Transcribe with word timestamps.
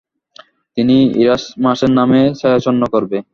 তিনি 0.77 0.95
ইরাসমাসের 1.21 1.91
নাম 1.97 2.09
ছায়াচ্ছন্ন 2.39 2.81
করবে। 2.93 3.17